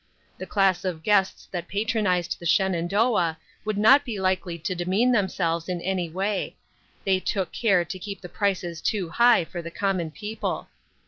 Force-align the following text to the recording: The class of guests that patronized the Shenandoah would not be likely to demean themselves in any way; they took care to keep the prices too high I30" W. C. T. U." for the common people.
The 0.39 0.47
class 0.47 0.83
of 0.83 1.03
guests 1.03 1.47
that 1.51 1.67
patronized 1.67 2.39
the 2.39 2.47
Shenandoah 2.47 3.37
would 3.63 3.77
not 3.77 4.03
be 4.03 4.19
likely 4.19 4.57
to 4.57 4.73
demean 4.73 5.11
themselves 5.11 5.69
in 5.69 5.79
any 5.79 6.09
way; 6.09 6.55
they 7.05 7.19
took 7.19 7.51
care 7.51 7.85
to 7.85 7.99
keep 7.99 8.21
the 8.21 8.27
prices 8.27 8.81
too 8.81 9.09
high 9.09 9.43
I30" 9.43 9.45
W. 9.45 9.45
C. 9.45 9.45
T. 9.45 9.49
U." 9.49 9.51
for 9.51 9.61
the 9.61 9.69
common 9.77 10.09
people. 10.09 10.69